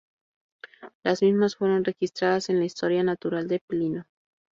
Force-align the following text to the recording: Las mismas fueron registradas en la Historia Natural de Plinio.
Las 1.03 1.21
mismas 1.21 1.57
fueron 1.57 1.83
registradas 1.83 2.49
en 2.49 2.57
la 2.57 2.65
Historia 2.65 3.03
Natural 3.03 3.47
de 3.47 3.59
Plinio. 3.59 4.05